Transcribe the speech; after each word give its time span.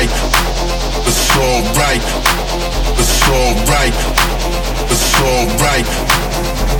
alright. 0.00 0.10
It's 1.06 1.36
alright. 1.36 2.00
It's 2.96 3.28
alright. 3.28 3.94
It's 4.88 5.20
alright. 5.20 5.88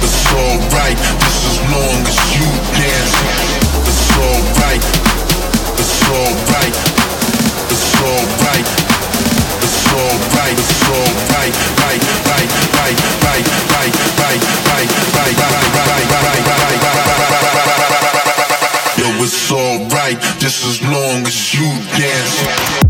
It's 0.00 0.33
alright. 0.33 0.96
Just 1.20 1.44
as 1.44 1.59
long 1.68 2.00
as 2.09 2.16
you 2.33 2.48
dance. 2.80 3.14
It's 3.88 4.16
alright. 4.16 4.85
It's 5.76 6.00
alright. 6.09 6.76
It's 7.68 7.92
alright. 8.00 8.68
It's 9.64 9.85
alright. 9.92 10.56
It's 10.56 10.88
alright. 10.88 11.52
Right, 11.80 12.00
right, 12.24 12.48
right, 12.72 12.80
right, 12.80 12.96
right, 12.96 13.44
right, 13.61 13.96
right, 14.00 14.40
right, 14.70 14.96
right, 15.16 15.37
right, 15.37 15.59
right, 15.61 15.87
right, 15.90 16.09
right, 16.09 16.24
right, 16.24 16.61
Yo, 18.98 19.06
it's 19.24 19.50
alright, 19.50 20.20
just 20.38 20.66
as 20.66 20.83
long 20.83 21.26
as 21.26 21.54
you 21.54 21.66
dance. 21.96 22.89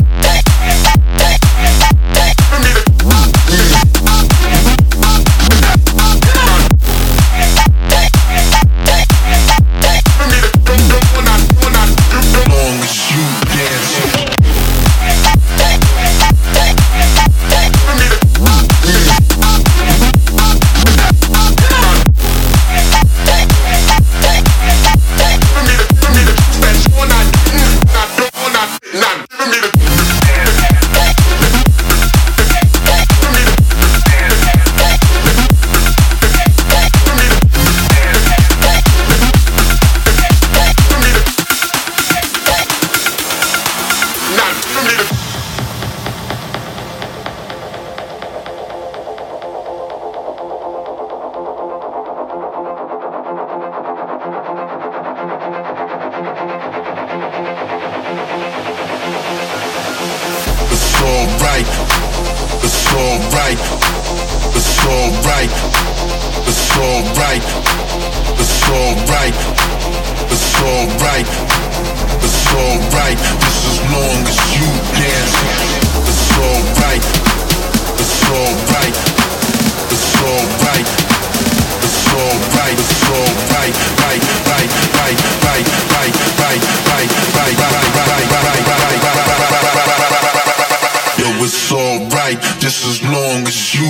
Just 92.61 92.85
as 92.85 93.01
long 93.01 93.47
as 93.47 93.73
you 93.73 93.89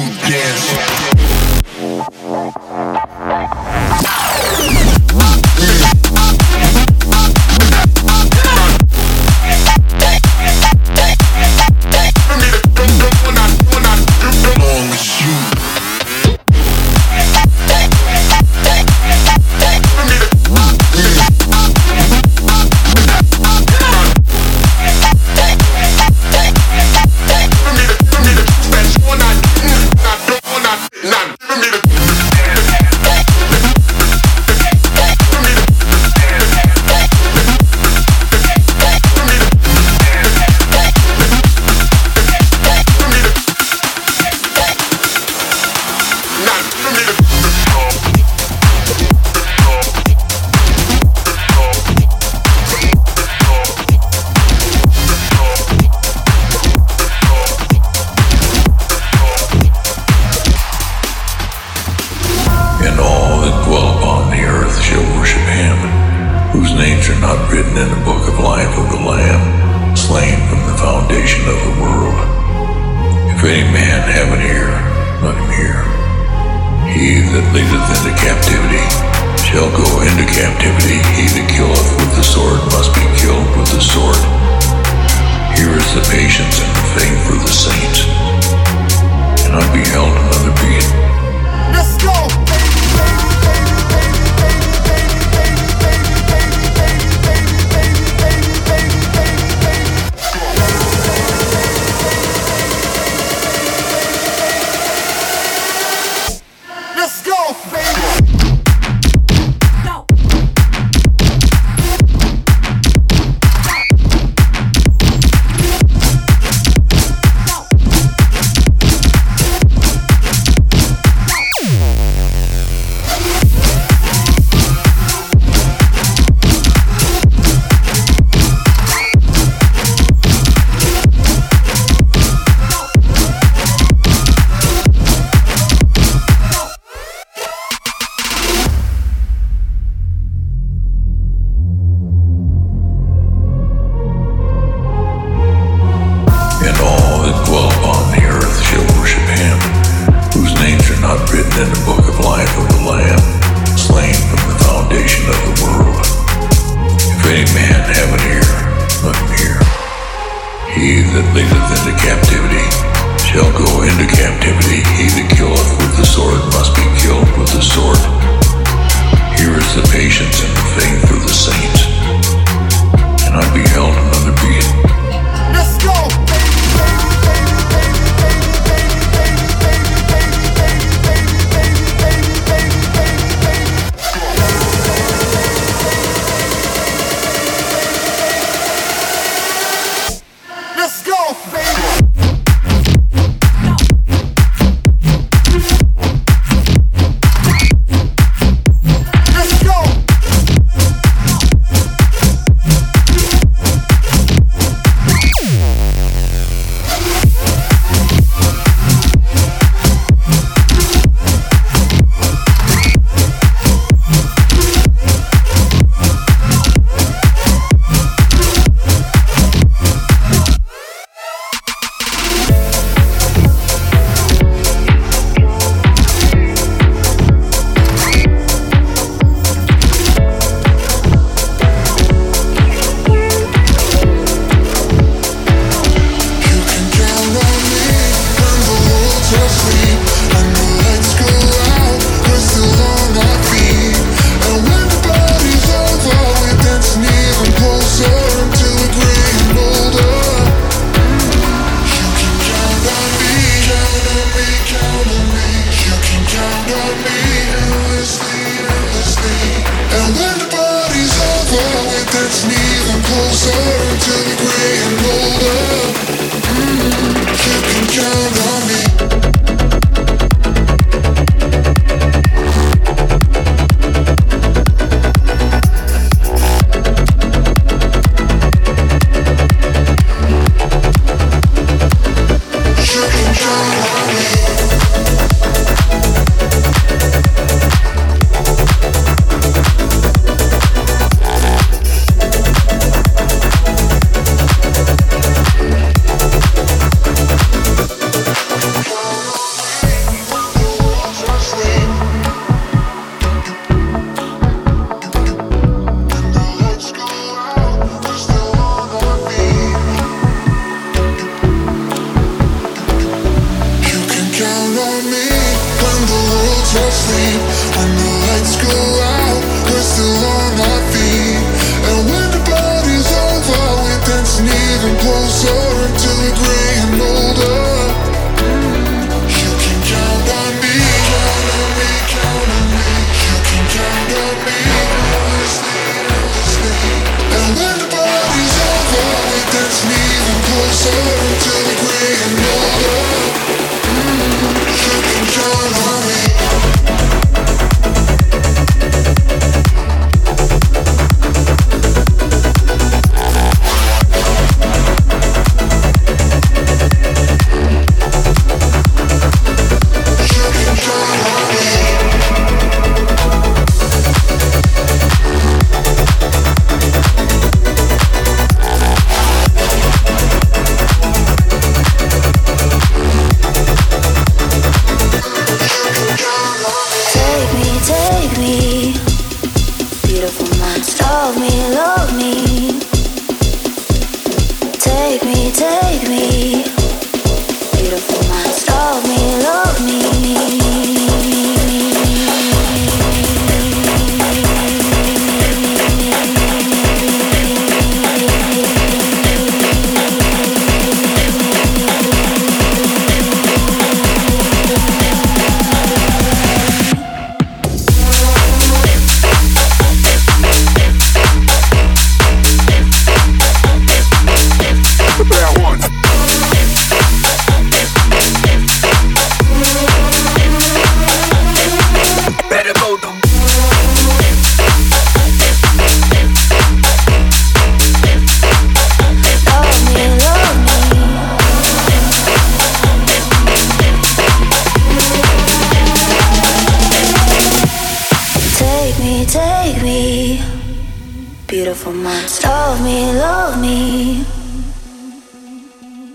beautiful 441.51 441.91
monster. 441.91 442.47
Love 442.47 442.81
me, 442.81 443.11
love 443.11 443.61
me. 443.61 444.25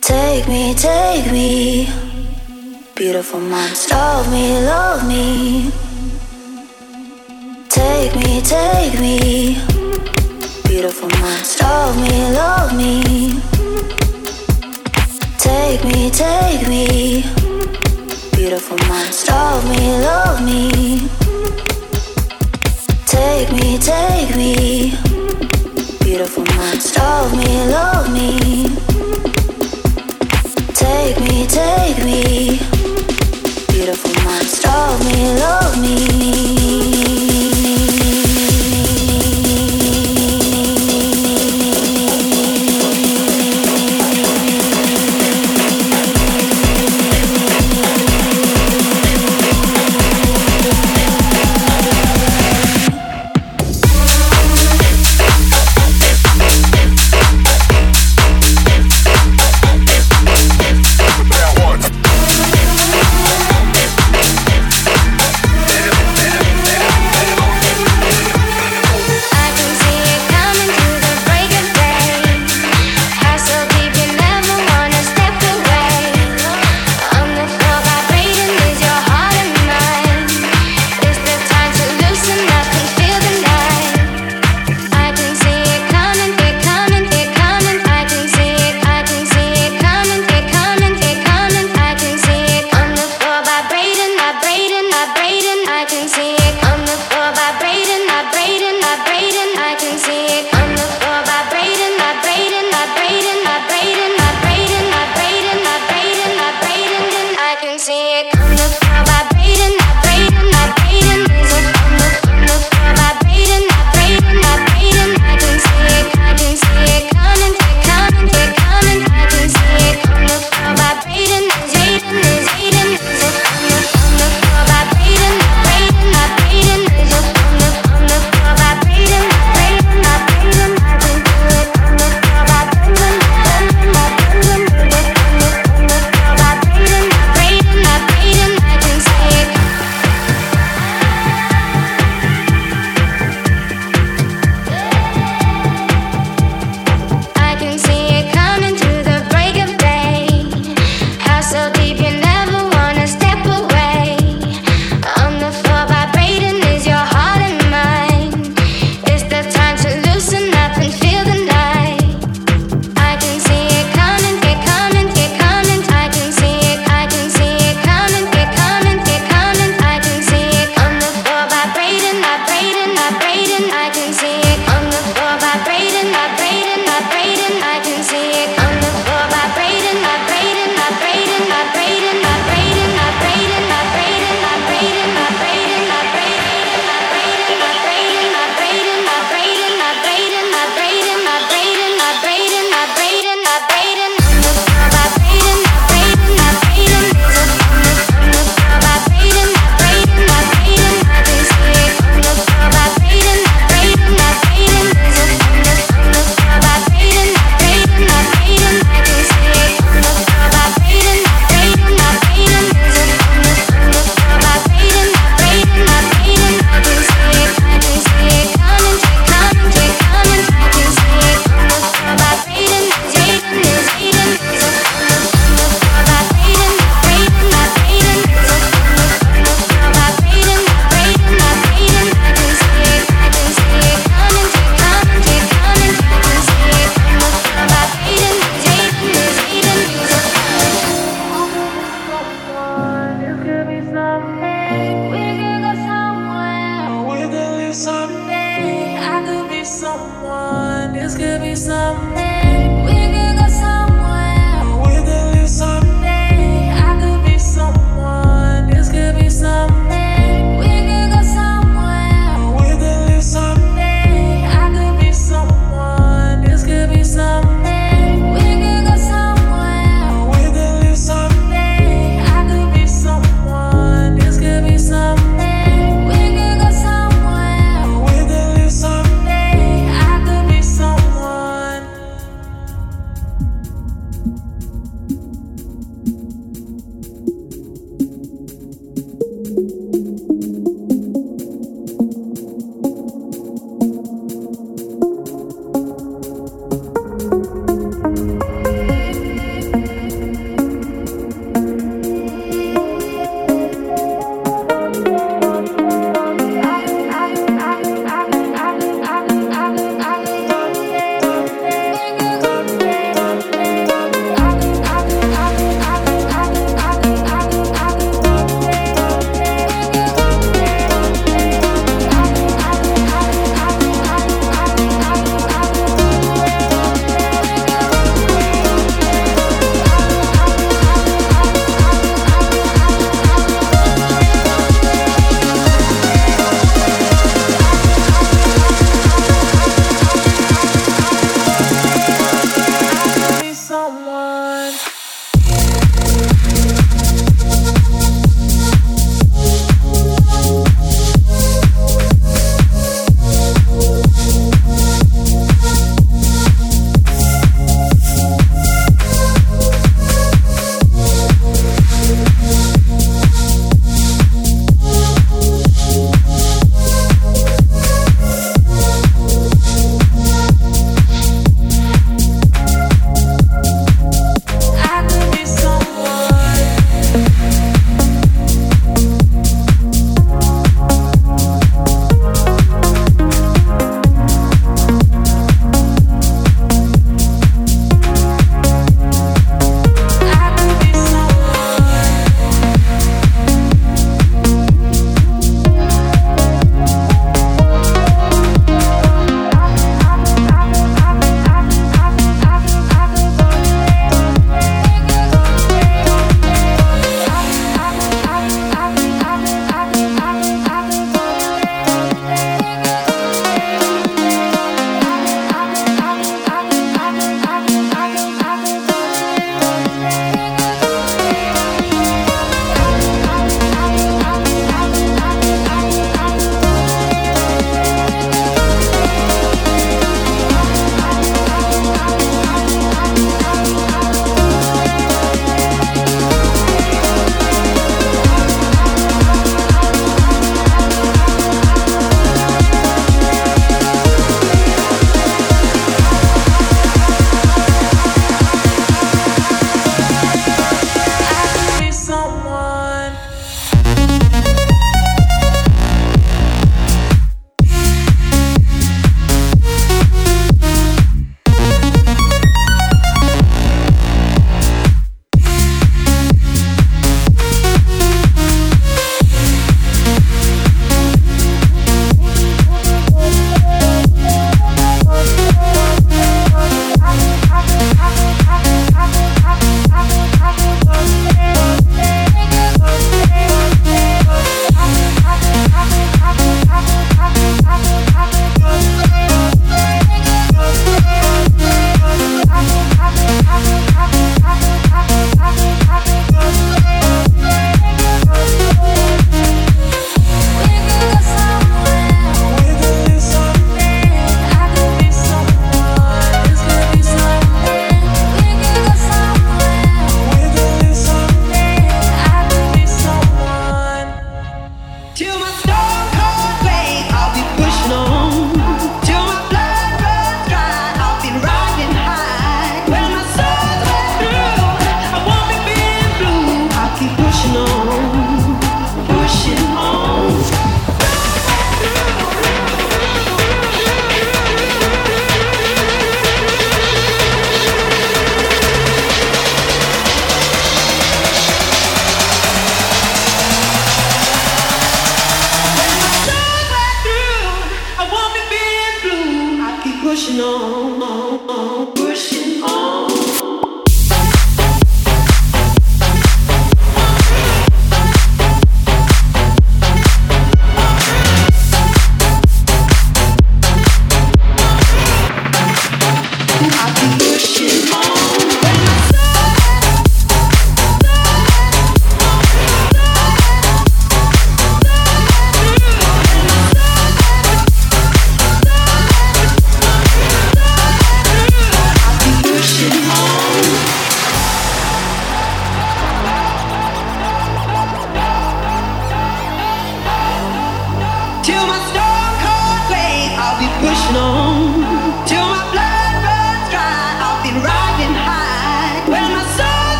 Take 0.00 0.48
me, 0.48 0.74
take 0.74 1.30
me. 1.30 1.88
Beautiful 2.96 3.38
monster. 3.38 3.94
Love 3.94 4.28
me, 4.32 4.58
love 4.66 5.06
me. 5.06 5.70
Take 7.68 8.16
me, 8.16 8.40
take 8.42 8.98
me. 8.98 9.54
Beautiful 10.64 11.08
monster. 11.20 11.64
Love 11.64 11.96
me, 12.02 12.32
love 12.34 12.76
me. 12.76 13.40
Take 15.38 15.84
me, 15.84 16.10
take 16.10 16.66
me. 16.66 17.22
Beautiful 18.32 18.78
monster. 18.88 19.30
Love 19.32 19.64
me, 19.70 19.96
love 20.02 20.44
me. 20.44 21.08
Take 23.06 23.52
me, 23.52 23.78
take 23.78 24.34
me 24.36 25.09
beautiful 26.10 26.44
minds. 26.56 26.96
Love 26.96 27.36
me, 27.36 27.66
love 27.70 28.12
me. 28.12 28.66
Take 30.74 31.20
me, 31.20 31.46
take 31.46 31.98
me. 32.04 32.58
Beautiful 33.68 34.12
minds. 34.24 34.64
Love 34.64 35.04
me, 35.04 35.38
love 35.38 35.80
me. 35.80 35.99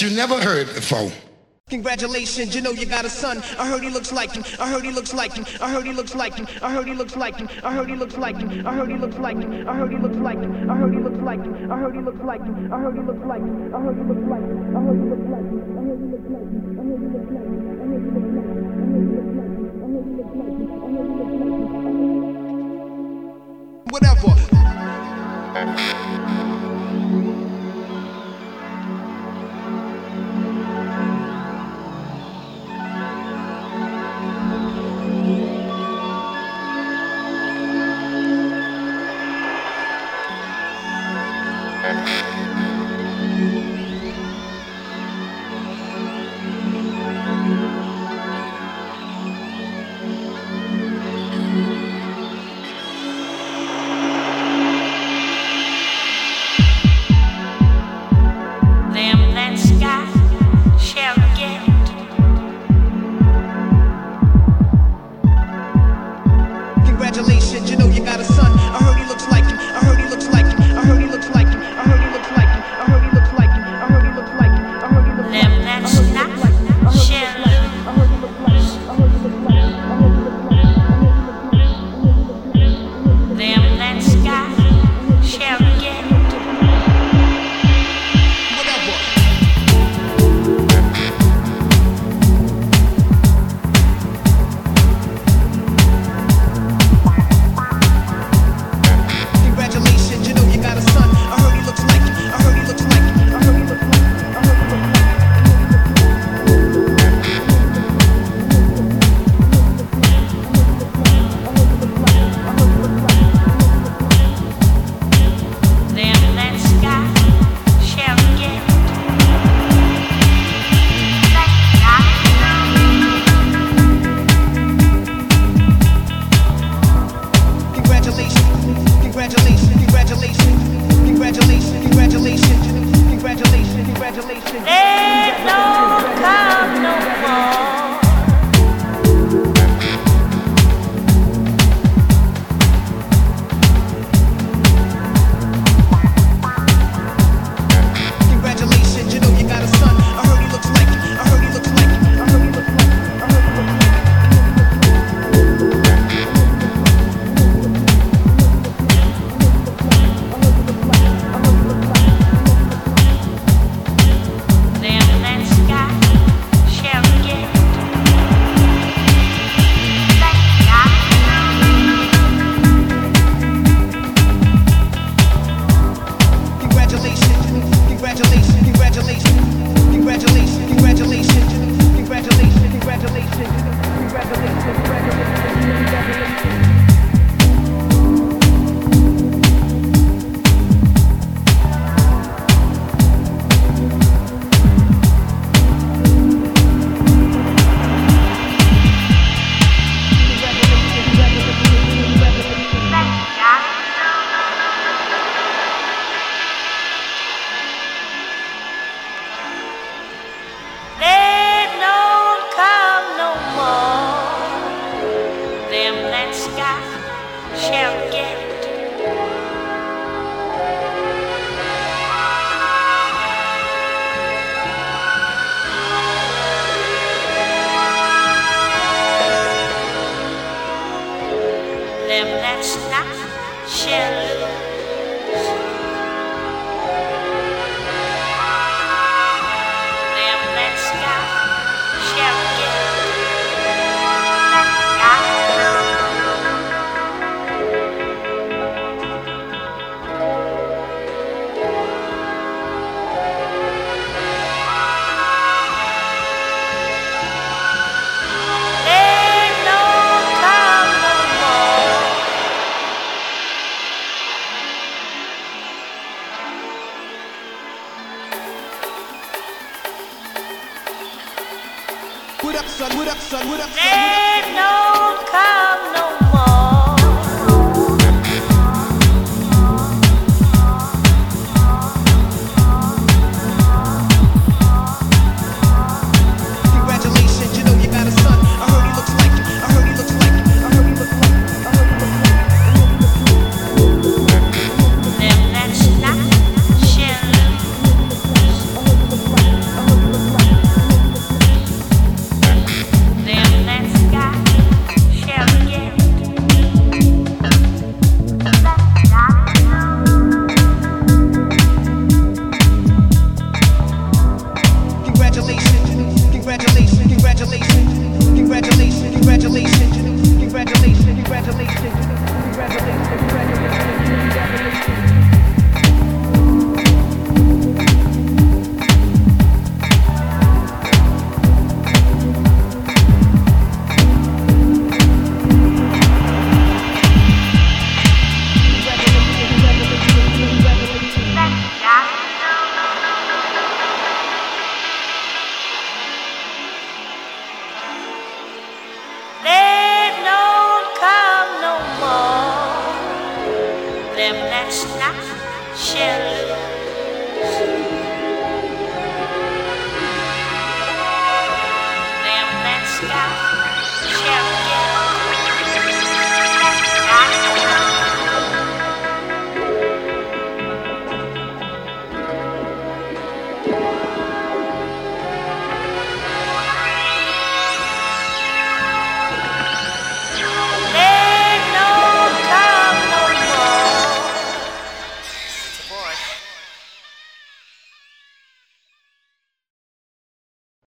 you 0.00 0.10
never 0.10 0.40
heard 0.40 0.66
before. 0.74 1.10
Congratulations, 1.68 2.54
you 2.54 2.62
know 2.62 2.70
you 2.70 2.86
got 2.86 3.04
a 3.04 3.10
son. 3.10 3.42
I 3.58 3.66
heard 3.68 3.82
he 3.82 3.90
looks 3.90 4.10
like 4.10 4.32
him. 4.32 4.42
I 4.58 4.70
heard 4.70 4.84
he 4.84 4.90
looks 4.90 5.12
like 5.12 5.34
him. 5.34 5.44
I 5.60 5.70
heard 5.70 5.86
he 5.86 5.92
looks 5.92 6.14
like 6.14 6.34
him. 6.34 6.48
I 6.62 6.70
heard 6.70 6.86
he 6.88 6.94
looks 6.94 7.16
like 7.16 7.36
him. 7.36 7.48
I 7.62 7.72
heard 7.72 7.90
he 7.90 7.96
looks 7.96 8.16
like 8.16 8.36
him. 8.38 8.66
I 8.66 8.74
heard 8.74 8.90
he 8.90 8.98
looks 8.98 9.16
like 9.16 9.36
him. 9.36 9.68
I 9.68 9.74
heard 9.76 9.92
he 9.92 9.98
looks 9.98 10.18
like 10.18 10.38
him. 10.38 10.70
I 10.70 10.76
heard 10.78 10.94
he 10.94 11.00
looks 11.00 11.18
like 11.18 11.40
him. 11.42 11.72
I 11.72 11.78
heard 11.78 11.94
he 11.94 12.00
looks 12.00 12.20
like 12.22 12.40
him. 12.40 12.72
I 12.72 12.78
heard 12.80 12.96
he 12.96 13.10
looks 13.10 13.20
like 13.20 13.42
him. 13.42 13.74
I 13.74 13.80
heard 13.80 13.96
he 13.98 14.04
looks 14.08 14.24
like 14.28 14.40
him. 14.40 14.66
I 14.68 14.80
heard 14.80 14.98
he 14.98 15.08
looks 15.08 15.28
like 15.28 15.38
him. 15.38 15.56
I 15.58 15.80
heard 15.82 15.98
he 15.98 16.06
looks 16.08 16.28
like 16.28 16.48
him. 16.48 16.68
I 16.78 16.84
heard 16.88 17.00
he 17.02 17.08
looks 17.08 17.30
like 17.34 17.48
him. 17.48 17.68
I 17.68 17.86
heard 17.88 18.02
he 18.02 18.10
looks 18.14 18.32
like 18.36 18.48
him. 18.48 19.07